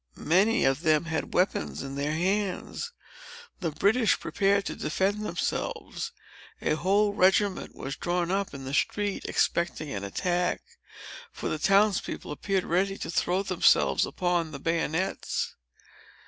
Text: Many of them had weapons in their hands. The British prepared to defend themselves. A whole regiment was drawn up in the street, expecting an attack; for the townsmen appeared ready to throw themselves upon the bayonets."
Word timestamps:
Many 0.15 0.65
of 0.65 0.81
them 0.81 1.05
had 1.05 1.35
weapons 1.35 1.83
in 1.83 1.93
their 1.93 2.13
hands. 2.15 2.91
The 3.59 3.69
British 3.69 4.19
prepared 4.19 4.65
to 4.65 4.75
defend 4.75 5.23
themselves. 5.23 6.11
A 6.59 6.71
whole 6.73 7.13
regiment 7.13 7.75
was 7.75 7.97
drawn 7.97 8.31
up 8.31 8.51
in 8.55 8.63
the 8.63 8.73
street, 8.73 9.25
expecting 9.25 9.91
an 9.91 10.03
attack; 10.03 10.63
for 11.31 11.49
the 11.49 11.59
townsmen 11.59 12.19
appeared 12.25 12.63
ready 12.63 12.97
to 12.97 13.11
throw 13.11 13.43
themselves 13.43 14.03
upon 14.07 14.49
the 14.49 14.59
bayonets." 14.59 15.53